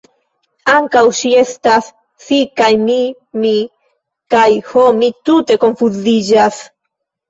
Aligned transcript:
Ankaŭ 0.77 1.03
ŝi 1.17 1.33
estas 1.41 1.91
si, 2.25 2.41
kaj 2.63 2.71
mi 2.87 2.97
mi, 3.45 3.55
kaj... 4.35 4.51
ho, 4.75 4.91
mi 5.01 5.15
tute 5.29 5.63
konfuziĝas! 5.69 6.65